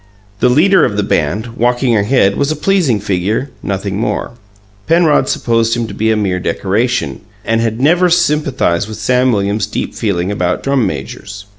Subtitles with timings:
[0.39, 4.31] The leader of the band, walking ahead, was a pleasing figure, nothing more.
[4.87, 9.67] Penrod supposed him to be a mere decoration, and had never sympathized with Sam Williams'
[9.67, 11.45] deep feeling about drum majors.